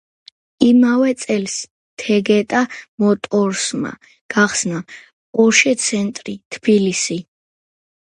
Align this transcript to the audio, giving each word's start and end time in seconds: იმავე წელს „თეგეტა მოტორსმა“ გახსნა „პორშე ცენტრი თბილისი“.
იმავე 0.67 1.11
წელს 1.23 1.57
„თეგეტა 2.05 2.63
მოტორსმა“ 3.05 3.95
გახსნა 4.37 4.83
„პორშე 4.89 5.79
ცენტრი 5.87 6.41
თბილისი“. 6.57 7.25